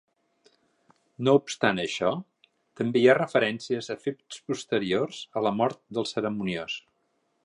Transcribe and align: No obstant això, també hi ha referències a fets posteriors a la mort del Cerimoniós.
No 1.27 1.35
obstant 1.39 1.81
això, 1.83 2.13
també 2.81 3.03
hi 3.03 3.05
ha 3.11 3.17
referències 3.19 3.91
a 3.95 3.99
fets 4.07 4.39
posteriors 4.53 5.21
a 5.39 5.45
la 5.49 5.53
mort 5.61 5.81
del 5.99 6.09
Cerimoniós. 6.13 6.81